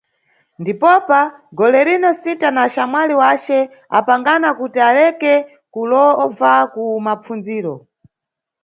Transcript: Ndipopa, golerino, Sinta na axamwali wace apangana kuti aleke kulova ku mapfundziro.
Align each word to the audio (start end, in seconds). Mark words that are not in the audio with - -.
Ndipopa, 0.61 1.19
golerino, 1.57 2.09
Sinta 2.21 2.47
na 2.53 2.61
axamwali 2.65 3.13
wace 3.21 3.57
apangana 3.97 4.49
kuti 4.59 4.79
aleke 4.89 5.33
kulova 5.73 6.51
ku 6.73 6.83
mapfundziro. 7.05 7.73